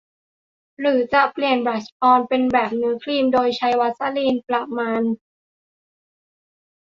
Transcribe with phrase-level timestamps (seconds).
[0.79, 5.01] หรือจะเปลี่ยนบลัชออนเป็นแบบเนื้อครีมโดยใช้วาสลีนประมาณ